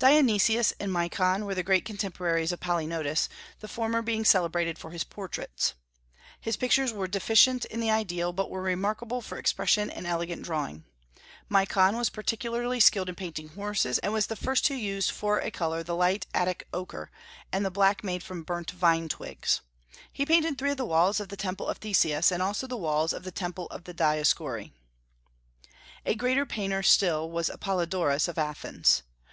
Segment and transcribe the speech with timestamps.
[0.00, 3.28] Dionysius and Mikon were the great contemporaries of Polygnotus,
[3.60, 5.74] the former being celebrated for his portraits.
[6.40, 10.86] His pictures were deficient in the ideal, but were remarkable for expression and elegant drawing.
[11.48, 15.52] Mikon was particularly skilled in painting horses, and was the first who used for a
[15.52, 17.12] color the light Attic ochre,
[17.52, 19.60] and the black made from burnt vine twigs.
[20.12, 23.12] He painted three of the walls of the Temple of Theseus, and also the walls
[23.12, 24.72] of the Temple of the Dioscuri.
[26.04, 29.04] A greater painter still was Apollodorus of Athens.